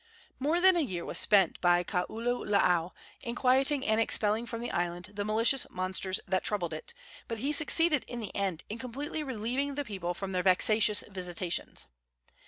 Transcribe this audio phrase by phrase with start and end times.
[0.39, 2.89] More than a year was spent by Kaululaau
[3.21, 6.95] in quieting and expelling from the island the malicious monsters that troubled it,
[7.27, 11.85] but he succeeded in the end in completely relieving the people from their vexatious visitations.